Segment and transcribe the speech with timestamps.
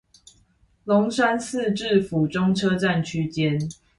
[0.85, 3.59] 龍山寺至府中車站區間